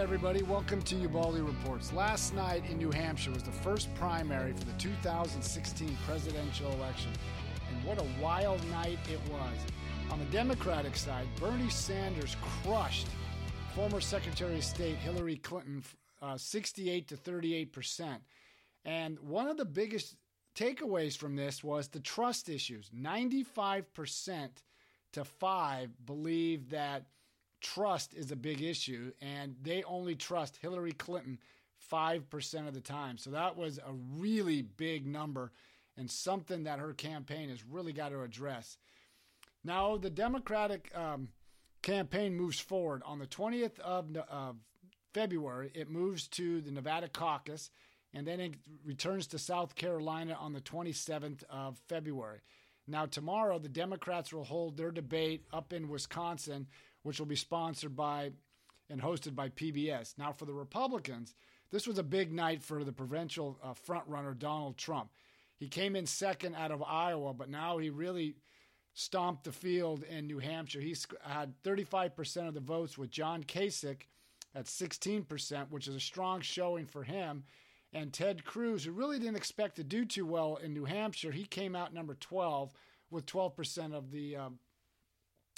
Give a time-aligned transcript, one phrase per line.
[0.00, 0.42] everybody.
[0.42, 1.92] Welcome to Ubaldi Reports.
[1.92, 7.10] Last night in New Hampshire was the first primary for the 2016 presidential election.
[7.68, 9.52] And what a wild night it was.
[10.10, 13.08] On the Democratic side, Bernie Sanders crushed
[13.74, 15.84] former Secretary of State Hillary Clinton
[16.22, 18.22] uh, 68 to 38 percent.
[18.86, 20.16] And one of the biggest
[20.56, 22.88] takeaways from this was the trust issues.
[22.94, 24.62] 95 percent
[25.12, 27.04] to five believe that
[27.60, 31.38] trust is a big issue, and they only trust Hillary Clinton
[31.92, 33.18] 5% of the time.
[33.18, 35.52] So that was a really big number
[35.96, 38.78] and something that her campaign has really got to address.
[39.64, 41.28] Now, the Democratic um,
[41.82, 43.02] campaign moves forward.
[43.04, 44.16] On the 20th of
[45.12, 47.70] February, it moves to the Nevada caucus,
[48.14, 48.54] and then it
[48.84, 52.40] returns to South Carolina on the 27th of February.
[52.90, 56.66] Now, tomorrow, the Democrats will hold their debate up in Wisconsin,
[57.02, 58.32] which will be sponsored by
[58.88, 60.18] and hosted by PBS.
[60.18, 61.34] Now, for the Republicans,
[61.70, 65.10] this was a big night for the provincial uh, frontrunner Donald Trump.
[65.56, 68.34] He came in second out of Iowa, but now he really
[68.94, 70.80] stomped the field in New Hampshire.
[70.80, 74.02] He had 35% of the votes with John Kasich
[74.54, 77.44] at 16%, which is a strong showing for him.
[77.92, 81.44] And Ted Cruz, who really didn't expect to do too well in New Hampshire, he
[81.44, 82.72] came out number 12
[83.10, 84.58] with 12% of the um,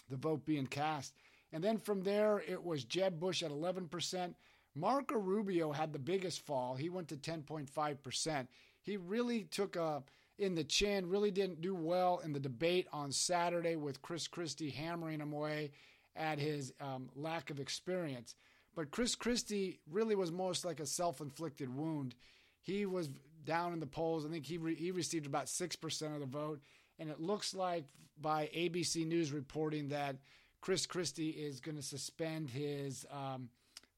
[0.08, 1.14] the vote being cast.
[1.52, 4.34] And then from there, it was Jeb Bush at 11%.
[4.74, 6.74] Marco Rubio had the biggest fall.
[6.74, 8.46] He went to 10.5%.
[8.80, 10.02] He really took a
[10.38, 14.70] in the chin, really didn't do well in the debate on Saturday with Chris Christie
[14.70, 15.70] hammering him away
[16.16, 18.34] at his um, lack of experience.
[18.74, 22.14] But Chris Christie really was most like a self inflicted wound.
[22.62, 23.08] He was
[23.44, 24.24] down in the polls.
[24.24, 26.60] I think he, re- he received about 6% of the vote.
[26.98, 27.84] And it looks like
[28.20, 30.16] by ABC News reporting that
[30.60, 33.48] Chris Christie is going to suspend his um,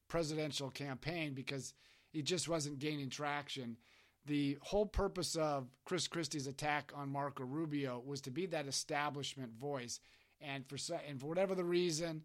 [0.09, 1.75] presidential campaign because
[2.11, 3.77] he just wasn't gaining traction.
[4.27, 9.53] The whole purpose of Chris Christie's attack on Marco Rubio was to be that establishment
[9.53, 10.01] voice.
[10.41, 12.23] And for, and for whatever the reason,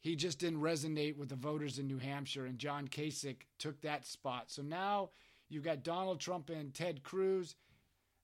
[0.00, 4.06] he just didn't resonate with the voters in New Hampshire, and John Kasich took that
[4.06, 4.50] spot.
[4.50, 5.10] So now
[5.48, 7.54] you've got Donald Trump and Ted Cruz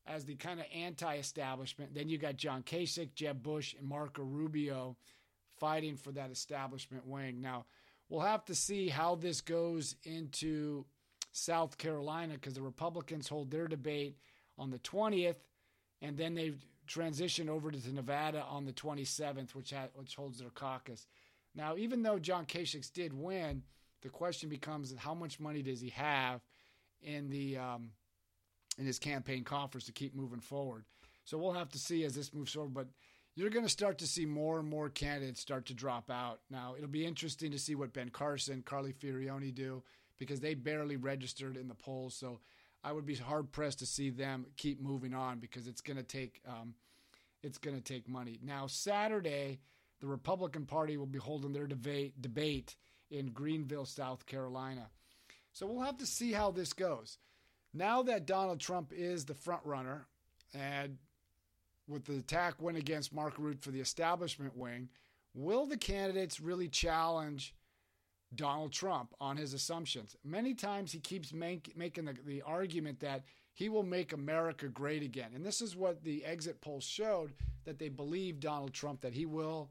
[0.06, 1.94] as the kind of anti-establishment.
[1.94, 4.96] Then you got John Kasich, Jeb Bush, and Marco Rubio
[5.58, 7.40] fighting for that establishment wing.
[7.40, 7.66] Now
[8.08, 10.84] we'll have to see how this goes into
[11.32, 14.16] South Carolina because the Republicans hold their debate
[14.58, 15.36] on the 20th,
[16.00, 16.52] and then they
[16.86, 21.06] transition over to Nevada on the 27th, which ha- which holds their caucus.
[21.56, 23.62] Now, even though John Kasich did win,
[24.02, 26.40] the question becomes how much money does he have
[27.02, 27.90] in the um,
[28.78, 30.84] in his campaign coffers to keep moving forward.
[31.24, 32.74] So we'll have to see as this moves forward.
[32.74, 32.88] But
[33.34, 36.40] you're going to start to see more and more candidates start to drop out.
[36.50, 39.82] Now it'll be interesting to see what Ben Carson, Carly Fiorina do
[40.18, 42.14] because they barely registered in the polls.
[42.14, 42.40] So
[42.84, 46.02] I would be hard pressed to see them keep moving on because it's going to
[46.02, 46.74] take um,
[47.42, 48.38] it's going to take money.
[48.42, 49.60] Now Saturday
[50.00, 52.76] the Republican Party will be holding their debate, debate
[53.10, 54.88] in Greenville, South Carolina.
[55.52, 57.18] So we'll have to see how this goes.
[57.72, 60.06] Now that Donald Trump is the front runner,
[60.54, 60.98] and
[61.88, 64.88] with the attack win against Mark Root for the establishment wing,
[65.34, 67.54] will the candidates really challenge
[68.34, 70.16] Donald Trump on his assumptions?
[70.24, 73.24] Many times he keeps make, making the, the argument that
[73.54, 75.30] he will make America great again.
[75.34, 77.32] And this is what the exit polls showed
[77.64, 79.70] that they believe Donald Trump, that he will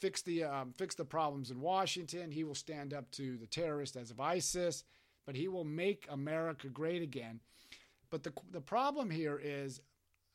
[0.00, 2.30] fix the um, fix the problems in Washington.
[2.30, 4.84] He will stand up to the terrorists as of ISIS,
[5.26, 7.40] but he will make America great again.
[8.10, 9.80] But the the problem here is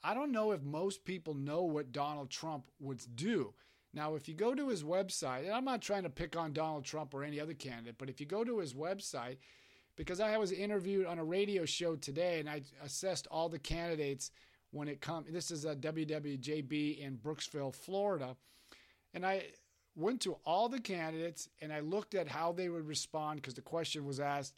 [0.04, 3.54] I don't know if most people know what Donald Trump would do.
[3.94, 6.86] Now, if you go to his website, and I'm not trying to pick on Donald
[6.86, 9.38] Trump or any other candidate, but if you go to his website,
[9.96, 14.32] because I was interviewed on a radio show today and I assessed all the candidates
[14.72, 15.28] when it comes.
[15.30, 18.38] This is a WWJB in Brooksville, Florida
[19.14, 19.46] and I
[19.96, 23.62] went to all the candidates and I looked at how they would respond because the
[23.62, 24.54] question was asked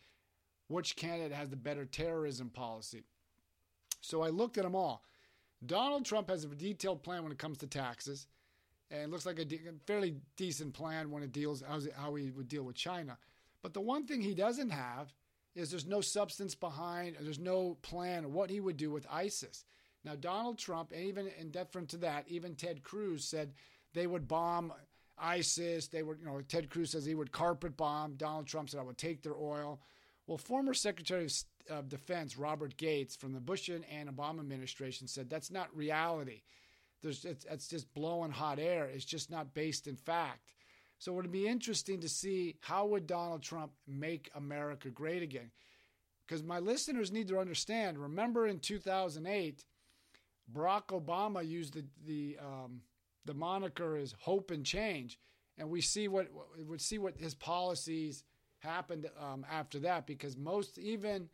[0.67, 3.03] which candidate has the better terrorism policy.
[4.01, 5.03] So I looked at them all.
[5.65, 8.27] Donald Trump has a detailed plan when it comes to taxes,
[8.89, 11.63] and it looks like a de- fairly decent plan when it deals
[11.95, 13.17] how he would deal with China.
[13.61, 15.13] But the one thing he doesn't have
[15.53, 19.65] is there's no substance behind, there's no plan what he would do with ISIS.
[20.03, 23.53] Now Donald Trump, and even in deference to that, even Ted Cruz said
[23.93, 24.73] they would bomb
[25.17, 25.87] ISIS.
[25.87, 28.15] They would, you know, Ted Cruz says he would carpet bomb.
[28.15, 29.79] Donald Trump said I would take their oil.
[30.27, 31.27] Well, former Secretary
[31.69, 36.41] of Defense Robert Gates from the Bush and Obama administration said that's not reality.
[37.01, 38.85] There's it's, it's just blowing hot air.
[38.85, 40.53] It's just not based in fact.
[40.99, 45.49] So it would be interesting to see how would Donald Trump make America great again.
[46.25, 47.97] Because my listeners need to understand.
[47.97, 49.65] Remember, in 2008,
[50.53, 52.81] Barack Obama used the the um,
[53.25, 55.19] the moniker is hope and change,
[55.57, 56.27] and we see what
[56.57, 58.23] would see what his policies
[58.59, 60.07] happened um, after that.
[60.07, 61.29] Because most even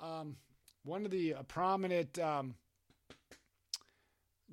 [0.00, 0.36] um,
[0.84, 2.54] one of the uh, prominent um,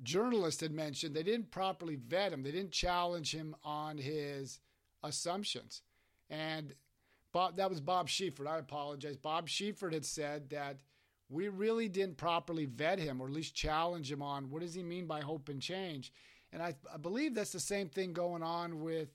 [0.02, 2.42] journalists had mentioned they didn't properly vet him.
[2.42, 4.60] They didn't challenge him on his
[5.02, 5.82] assumptions.
[6.30, 6.74] And
[7.32, 8.46] Bob, that was Bob Schieffer.
[8.46, 9.16] I apologize.
[9.16, 10.78] Bob Schieffer had said that
[11.28, 14.82] we really didn't properly vet him or at least challenge him on what does he
[14.82, 16.12] mean by hope and change.
[16.52, 19.08] And I, I believe that's the same thing going on with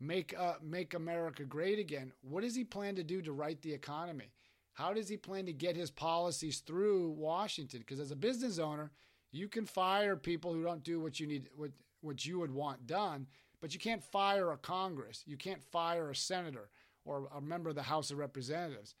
[0.00, 2.12] make uh, make America great again.
[2.22, 4.32] What does he plan to do to right the economy?
[4.74, 7.80] How does he plan to get his policies through Washington?
[7.80, 8.90] Because as a business owner,
[9.30, 11.70] you can fire people who don't do what you need, what,
[12.00, 13.26] what you would want done,
[13.60, 15.22] but you can't fire a Congress.
[15.26, 16.70] You can't fire a senator
[17.04, 18.94] or a member of the House of Representatives.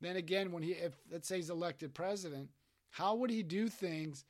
[0.00, 2.48] Then again, when he, if let's say he's elected president,
[2.90, 4.24] how would he do things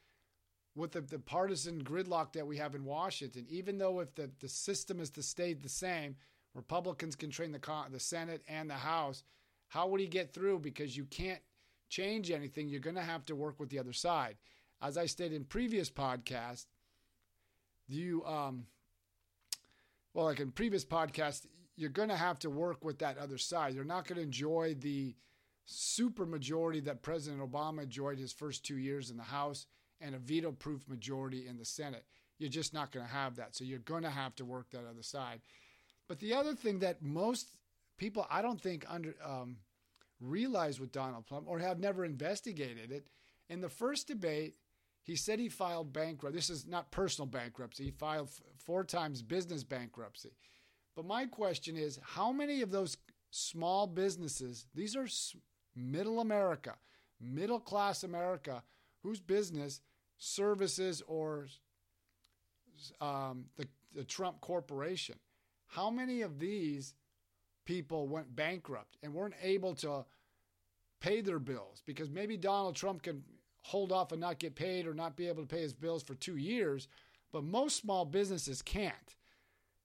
[0.78, 3.44] with the, the partisan gridlock that we have in Washington?
[3.48, 6.16] Even though if the, the system is to stay the same,
[6.54, 9.24] Republicans control the, the Senate and the House,
[9.68, 10.60] how would he get through?
[10.60, 11.42] Because you can't
[11.88, 12.68] change anything.
[12.68, 14.36] You're going to have to work with the other side
[14.80, 16.66] as I stated in previous podcasts,
[17.86, 18.66] you um,
[20.14, 21.46] well, like in previous podcasts,
[21.76, 23.74] you're going to have to work with that other side.
[23.74, 25.14] You're not going to enjoy the
[25.64, 29.66] super majority that President Obama enjoyed his first two years in the House
[30.00, 32.04] and a veto proof majority in the Senate.
[32.38, 33.56] You're just not going to have that.
[33.56, 35.40] So you're going to have to work that other side.
[36.08, 37.48] But the other thing that most
[37.96, 39.56] people, I don't think, under um,
[40.20, 43.08] realize with Donald Trump or have never investigated it.
[43.48, 44.54] In the first debate,
[45.02, 46.36] he said he filed bankruptcy.
[46.36, 47.84] This is not personal bankruptcy.
[47.84, 48.28] He filed
[48.58, 50.32] four times business bankruptcy.
[50.94, 52.96] But my question is how many of those
[53.30, 55.06] small businesses, these are
[55.74, 56.74] middle America,
[57.20, 58.62] middle class America,
[59.02, 59.80] whose business
[60.18, 61.46] services or
[63.00, 65.16] um, the, the Trump Corporation,
[65.66, 66.94] how many of these
[67.64, 70.04] people went bankrupt and weren't able to
[71.00, 73.22] pay their bills because maybe Donald Trump can
[73.62, 76.14] hold off and not get paid or not be able to pay his bills for
[76.14, 76.88] two years,
[77.32, 79.16] but most small businesses can't.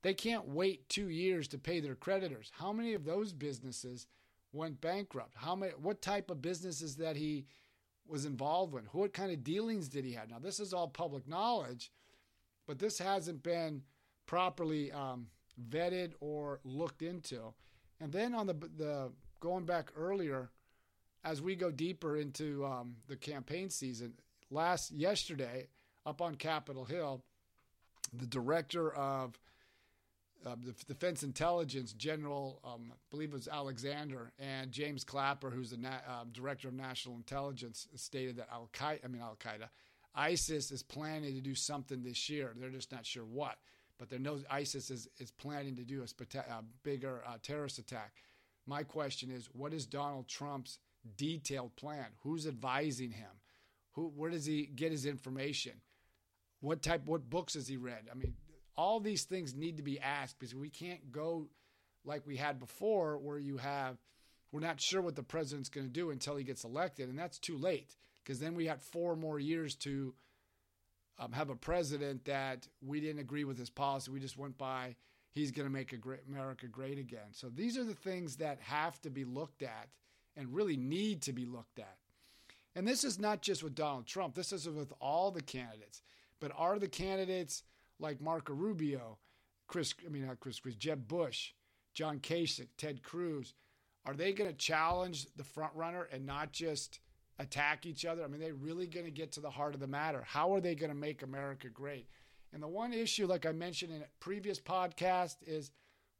[0.01, 2.51] They can't wait two years to pay their creditors.
[2.57, 4.07] How many of those businesses
[4.51, 5.35] went bankrupt?
[5.35, 5.73] How many?
[5.73, 7.45] What type of businesses that he
[8.07, 8.85] was involved with?
[8.93, 10.29] What kind of dealings did he have?
[10.29, 11.91] Now this is all public knowledge,
[12.67, 13.83] but this hasn't been
[14.25, 15.27] properly um,
[15.69, 17.53] vetted or looked into.
[17.99, 20.49] And then on the the going back earlier
[21.23, 24.13] as we go deeper into um, the campaign season,
[24.49, 25.67] last yesterday
[26.05, 27.23] up on Capitol Hill,
[28.11, 29.39] the director of
[30.45, 35.71] uh, the Defense Intelligence General, um, I believe it was Alexander, and James Clapper, who's
[35.71, 39.69] the na- uh, director of national intelligence, stated that Al Qaeda, I mean Al Qaeda,
[40.15, 42.53] ISIS is planning to do something this year.
[42.55, 43.57] They're just not sure what,
[43.97, 48.13] but they know ISIS is, is planning to do a, a bigger uh, terrorist attack.
[48.65, 50.79] My question is, what is Donald Trump's
[51.17, 52.05] detailed plan.
[52.21, 53.29] Who's advising him?
[53.93, 55.73] Who where does he get his information?
[56.61, 58.07] What type what books has he read?
[58.11, 58.33] I mean,
[58.75, 61.47] all these things need to be asked because we can't go
[62.05, 63.97] like we had before where you have
[64.51, 67.39] we're not sure what the president's going to do until he gets elected and that's
[67.39, 70.13] too late because then we had four more years to
[71.19, 74.95] um, have a president that we didn't agree with his policy we just went by
[75.31, 78.99] he's going to make great america great again so these are the things that have
[79.01, 79.89] to be looked at
[80.35, 81.97] and really need to be looked at.
[82.75, 86.01] And this is not just with Donald Trump, this is with all the candidates.
[86.39, 87.63] But are the candidates
[88.03, 89.17] like Marco Rubio,
[89.67, 91.53] Chris, I mean, not Chris, Chris, Jeb Bush,
[91.93, 93.55] John Kasich, Ted Cruz,
[94.05, 96.99] are they going to challenge the front runner and not just
[97.39, 98.23] attack each other?
[98.23, 100.23] I mean, they really going to get to the heart of the matter.
[100.27, 102.07] How are they going to make America great?
[102.51, 105.71] And the one issue, like I mentioned in a previous podcast, is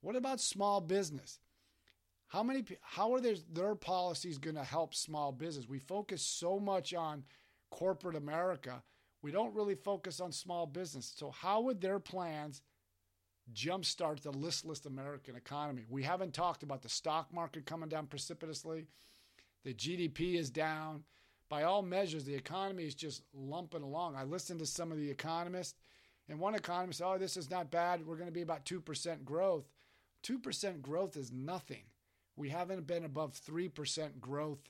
[0.02, 1.40] what about small business?
[2.28, 2.64] How many?
[2.82, 5.70] How are their their policies going to help small business?
[5.70, 7.24] We focus so much on
[7.70, 8.82] corporate America,
[9.24, 11.12] we don't really focus on small business.
[11.16, 12.62] So how would their plans
[13.54, 15.86] jumpstart the listless American economy?
[15.90, 18.86] We haven't talked about the stock market coming down precipitously.
[19.64, 21.06] The GDP is down.
[21.50, 24.16] By all measures, the economy is just lumping along.
[24.16, 25.80] I listened to some of the economists,
[26.28, 28.06] and one economist said, "Oh, this is not bad.
[28.06, 29.66] We're going to be about two percent growth."
[30.22, 31.84] Two percent growth is nothing.
[32.36, 34.70] We haven't been above 3% growth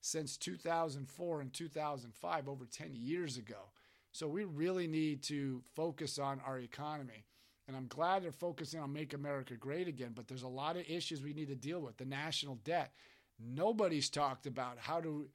[0.00, 3.70] since 2004 and 2005, over 10 years ago.
[4.12, 7.24] So we really need to focus on our economy.
[7.68, 10.88] And I'm glad they're focusing on Make America Great Again, but there's a lot of
[10.88, 11.96] issues we need to deal with.
[11.96, 12.92] The national debt.
[13.38, 15.28] Nobody's talked about how to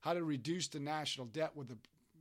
[0.00, 1.78] how to reduce the national debt with the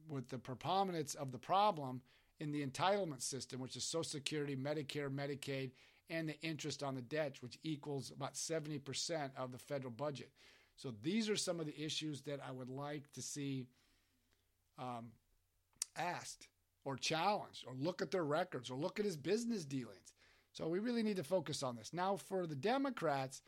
[0.08, 2.02] with the preponderance of the problem
[2.40, 5.72] in the entitlement system, which is Social Security, Medicare, Medicaid,
[6.10, 10.30] and the interest on the debt, which equals about 70% of the federal budget.
[10.76, 13.68] So these are some of the issues that I would like to see
[14.78, 15.08] um,
[15.98, 16.48] asked
[16.86, 20.14] or challenged, or look at their records, or look at his business dealings.
[20.52, 21.94] So we really need to focus on this.
[21.94, 23.42] Now, for the Democrats,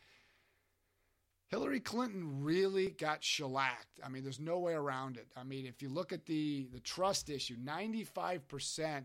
[1.47, 3.99] Hillary Clinton really got shellacked.
[4.03, 5.27] I mean, there's no way around it.
[5.35, 9.03] I mean, if you look at the the trust issue, 95%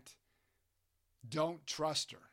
[1.29, 2.31] don't trust her.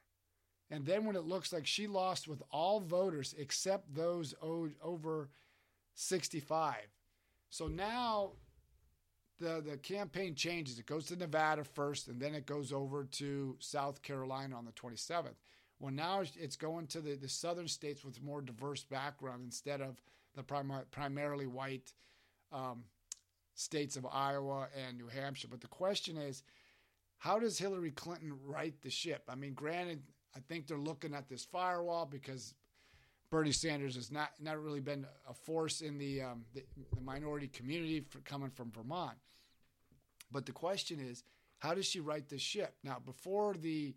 [0.71, 5.31] And then when it looks like she lost with all voters except those over
[5.95, 6.77] 65.
[7.51, 8.33] So now
[9.39, 10.79] the the campaign changes.
[10.79, 14.73] It goes to Nevada first and then it goes over to South Carolina on the
[14.73, 15.37] 27th.
[15.81, 20.03] Well, now it's going to the, the southern states with more diverse background instead of
[20.35, 21.93] the prim- primarily white
[22.53, 22.85] um,
[23.55, 25.49] states of Iowa and New Hampshire.
[25.49, 26.43] But the question is,
[27.19, 29.23] how does Hillary Clinton right the ship?
[29.29, 30.03] I mean, granted,
[30.37, 32.55] I think they're looking at this firewall because
[33.31, 36.63] Bernie Sanders has not not really been a force in the um, the,
[36.95, 39.17] the, minority community coming from Vermont.
[40.31, 41.25] But the question is,
[41.59, 42.75] how does she right this ship?
[42.83, 43.95] Now, before the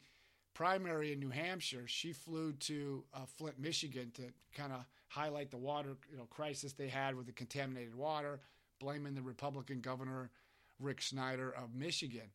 [0.53, 4.23] primary in New Hampshire, she flew to uh, Flint, Michigan, to
[4.53, 8.41] kind of highlight the water you know crisis they had with the contaminated water,
[8.79, 10.29] blaming the Republican governor
[10.79, 12.29] Rick Snyder of Michigan.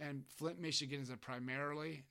[0.00, 2.04] And Flint, Michigan is a primarily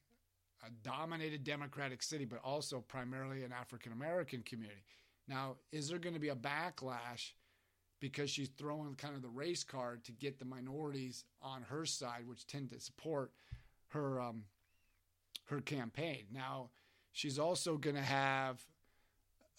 [0.66, 4.84] a dominated Democratic city, but also primarily an African American community.
[5.28, 7.32] Now, is there going to be a backlash
[8.00, 12.28] because she's throwing kind of the race card to get the minorities on her side,
[12.28, 13.32] which tend to support
[13.90, 14.44] her um,
[15.46, 16.26] her campaign.
[16.32, 16.70] Now,
[17.12, 18.64] she's also going to have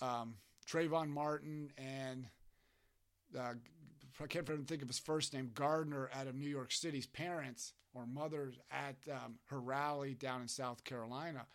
[0.00, 0.34] um,
[0.66, 2.26] Trayvon Martin and
[3.36, 3.54] uh,
[4.20, 7.72] I can't even think of his first name, Gardner, out of New York City's parents
[7.98, 11.46] or mothers at um, her rally down in South Carolina.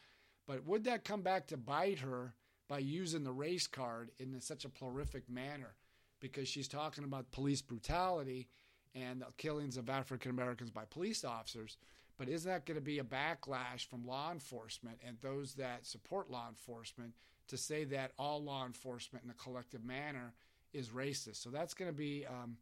[0.47, 2.33] But would that come back to bite her
[2.67, 5.75] by using the race card in such a prolific manner?
[6.19, 8.47] Because she's talking about police brutality
[8.95, 11.77] and the killings of African Americans by police officers.
[12.17, 16.29] But is that going to be a backlash from law enforcement and those that support
[16.29, 17.13] law enforcement
[17.47, 20.33] to say that all law enforcement in a collective manner
[20.73, 21.37] is racist?
[21.37, 22.57] So that's going to be um,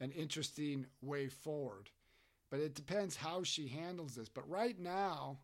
[0.00, 1.90] an interesting way forward.
[2.50, 4.28] But it depends how she handles this.
[4.28, 5.38] But right now,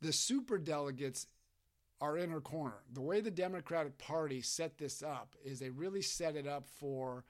[0.00, 1.26] the super delegates
[2.00, 2.76] are in her corner.
[2.92, 7.24] The way the Democratic Party set this up is they really set it up for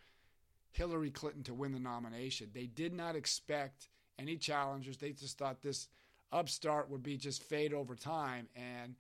[0.73, 2.51] Hillary Clinton to win the nomination.
[2.53, 4.99] They did not expect any challengers.
[4.99, 5.89] They just thought this
[6.33, 8.49] upstart would be just fade over time.
[8.55, 8.97] And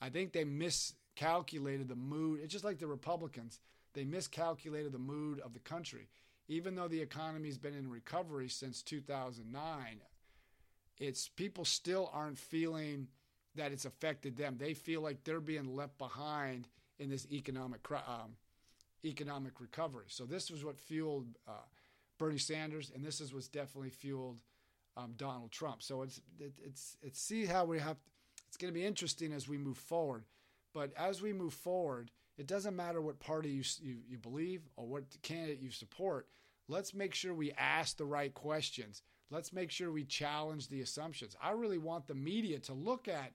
[0.00, 2.40] I think they miscalculated the mood.
[2.42, 3.60] It's just like the Republicans.
[3.92, 6.08] They miscalculated the mood of the country.
[6.50, 10.00] Even though the economy's been in recovery since 2009,
[10.98, 13.06] it's people still aren't feeling
[13.54, 14.56] that it's affected them.
[14.58, 16.66] They feel like they're being left behind
[16.98, 18.32] in this economic um,
[19.04, 20.06] economic recovery.
[20.08, 21.52] So this was what fueled uh,
[22.18, 24.38] Bernie Sanders, and this is what's definitely fueled
[24.96, 25.84] um, Donald Trump.
[25.84, 27.96] So it's it, it's it's see how we have.
[28.48, 30.24] It's going to be interesting as we move forward.
[30.74, 34.86] But as we move forward, it doesn't matter what party you, you, you believe or
[34.86, 36.26] what candidate you support.
[36.68, 39.02] Let's make sure we ask the right questions.
[39.30, 41.36] Let's make sure we challenge the assumptions.
[41.42, 43.32] I really want the media to look at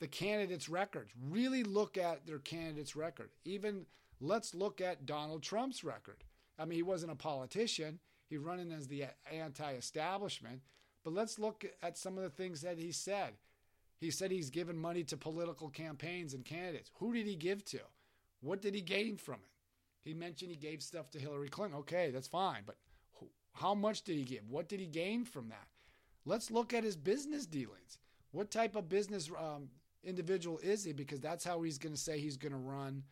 [0.00, 3.30] the candidates' records, really look at their candidates' record.
[3.44, 3.86] Even
[4.20, 6.24] Let's look at Donald Trump's record.
[6.58, 7.98] I mean, he wasn't a politician,
[8.28, 10.62] he's running as the anti establishment,
[11.02, 13.34] but let's look at some of the things that he said.
[13.98, 16.90] He said he's given money to political campaigns and candidates.
[16.94, 17.80] Who did he give to?
[18.44, 19.50] What did he gain from it?
[20.08, 21.78] He mentioned he gave stuff to Hillary Clinton.
[21.80, 22.76] Okay, that's fine, but
[23.54, 24.48] how much did he give?
[24.48, 25.66] What did he gain from that?
[26.26, 27.98] Let's look at his business dealings.
[28.32, 29.68] What type of business um,
[30.02, 30.92] individual is he?
[30.92, 33.04] Because that's how he's going to say he's going to run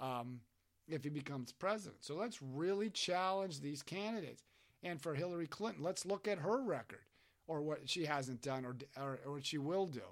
[0.00, 0.40] um,
[0.88, 2.04] if he becomes president.
[2.04, 4.42] So let's really challenge these candidates.
[4.82, 7.04] And for Hillary Clinton, let's look at her record
[7.46, 10.02] or what she hasn't done or, or, or what she will do.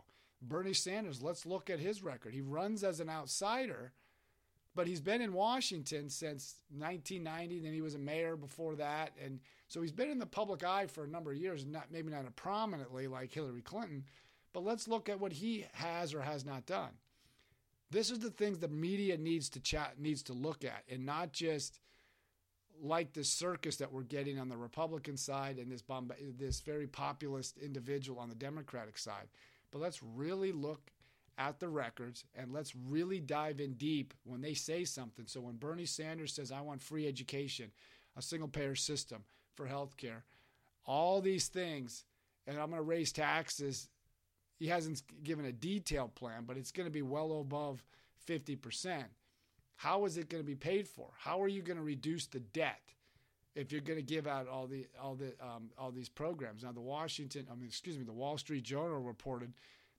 [0.40, 2.34] Bernie Sanders, let's look at his record.
[2.34, 3.92] He runs as an outsider,
[4.74, 7.60] but he's been in Washington since 1990.
[7.60, 10.86] Then he was a mayor before that, and so he's been in the public eye
[10.86, 11.64] for a number of years.
[11.64, 14.04] Not maybe not prominently like Hillary Clinton,
[14.52, 16.90] but let's look at what he has or has not done.
[17.90, 21.32] This is the things the media needs to chat needs to look at, and not
[21.32, 21.78] just
[22.82, 26.88] like the circus that we're getting on the Republican side and this bomb, this very
[26.88, 29.28] populist individual on the Democratic side.
[29.70, 30.90] But let's really look
[31.38, 35.26] at the records and let's really dive in deep when they say something.
[35.26, 37.70] So when Bernie Sanders says, I want free education,
[38.16, 39.24] a single payer system
[39.54, 40.24] for health care,
[40.86, 42.04] all these things,
[42.46, 43.88] and I'm going to raise taxes.
[44.58, 47.82] He hasn't given a detailed plan, but it's going to be well above
[48.28, 49.04] 50%.
[49.76, 51.10] How is it going to be paid for?
[51.18, 52.80] How are you going to reduce the debt
[53.56, 56.62] if you're going to give out all the all the um, all these programs?
[56.62, 59.52] Now, the Washington, I mean, excuse me, the Wall Street Journal reported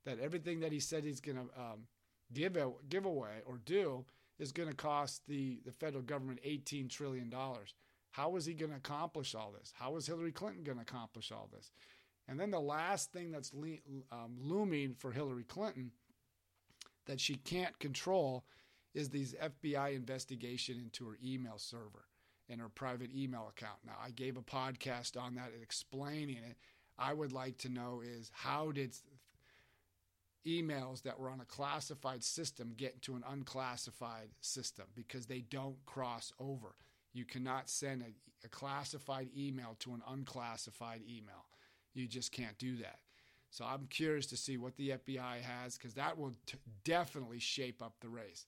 [0.06, 1.86] that everything that he said he's going to um,
[2.32, 4.04] give a, give away or do
[4.38, 7.74] is going to cost the the federal government 18 trillion dollars.
[8.12, 9.74] How is he going to accomplish all this?
[9.76, 11.70] How is Hillary Clinton going to accomplish all this?
[12.28, 13.76] And then the last thing that's le-
[14.10, 15.92] um, looming for Hillary Clinton
[17.06, 18.44] that she can't control
[18.94, 22.06] is these FBI investigation into her email server
[22.48, 23.78] and her private email account.
[23.84, 26.56] Now, I gave a podcast on that explaining it.
[26.98, 28.94] I would like to know is how did
[30.46, 35.76] emails that were on a classified system get into an unclassified system because they don't
[35.86, 36.74] cross over.
[37.12, 41.46] You cannot send a, a classified email to an unclassified email.
[41.94, 42.98] You just can't do that.
[43.50, 47.82] So I'm curious to see what the FBI has because that will t- definitely shape
[47.82, 48.46] up the race.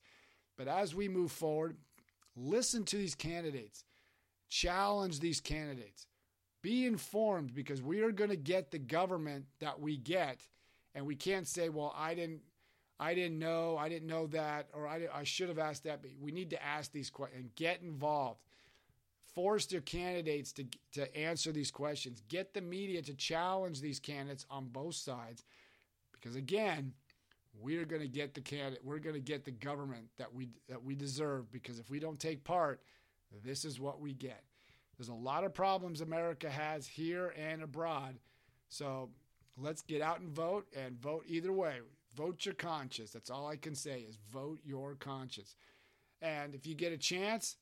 [0.56, 1.76] But as we move forward,
[2.36, 3.84] listen to these candidates,
[4.48, 6.06] challenge these candidates,
[6.62, 10.40] be informed because we are going to get the government that we get
[10.94, 12.40] and we can't say, well, I didn't.
[13.00, 13.76] I didn't know.
[13.76, 16.02] I didn't know that, or I, I should have asked that.
[16.02, 18.40] But we need to ask these questions and get involved.
[19.34, 20.64] Force their candidates to
[20.94, 22.22] to answer these questions.
[22.28, 25.44] Get the media to challenge these candidates on both sides,
[26.12, 26.92] because again,
[27.60, 28.80] we're going to get the candidate.
[28.82, 31.52] We're going to get the government that we that we deserve.
[31.52, 32.82] Because if we don't take part,
[33.44, 34.42] this is what we get.
[34.96, 38.18] There's a lot of problems America has here and abroad.
[38.68, 39.10] So
[39.60, 41.78] let's get out and vote and vote either way.
[42.16, 43.10] Vote your conscience.
[43.10, 45.56] That's all I can say is vote your conscience.
[46.20, 47.56] And if you get a chance,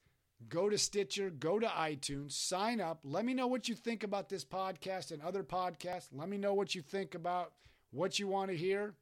[0.49, 3.01] go to Stitcher, go to iTunes, sign up.
[3.05, 6.09] Let me know what you think about this podcast and other podcasts.
[6.13, 7.53] Let me know what you think about
[7.91, 8.95] what you want to hear.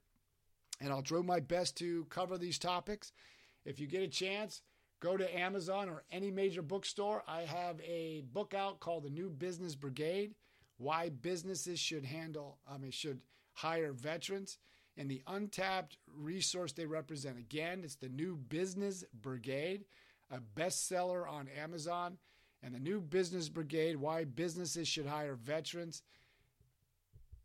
[0.81, 3.13] And I'll do my best to cover these topics.
[3.65, 4.63] If you get a chance,
[5.01, 7.23] go to Amazon or any major bookstore.
[7.29, 10.35] I have a book out called The New Business Brigade
[10.79, 13.21] why businesses should handle, I mean, should
[13.53, 14.59] hire veterans
[14.97, 17.39] and the untapped resource they represent.
[17.39, 19.85] Again, it's the new Business Brigade,
[20.31, 22.19] a bestseller on Amazon.
[22.63, 26.03] And the new Business Brigade, Why Businesses Should Hire Veterans,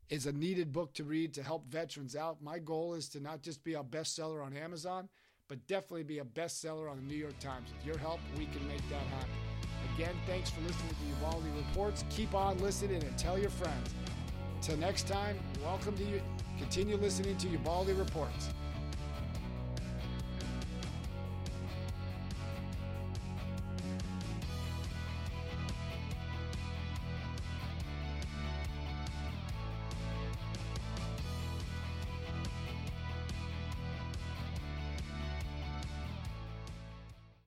[0.10, 2.42] is a needed book to read to help veterans out.
[2.42, 5.10] My goal is to not just be a bestseller on Amazon,
[5.48, 7.70] but definitely be a bestseller on the New York Times.
[7.76, 9.49] With your help, we can make that happen.
[10.00, 12.06] Again, thanks for listening to the Ubaldi Reports.
[12.10, 13.94] Keep on listening and tell your friends.
[14.62, 16.22] Till next time, welcome to you.
[16.58, 18.48] Continue listening to Ubaldi Reports.